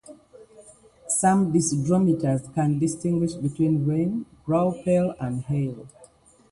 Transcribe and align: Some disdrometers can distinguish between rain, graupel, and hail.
Some 1.07 1.53
disdrometers 1.53 2.51
can 2.55 2.79
distinguish 2.79 3.35
between 3.35 3.85
rain, 3.85 4.25
graupel, 4.47 5.13
and 5.19 5.43
hail. 5.43 5.85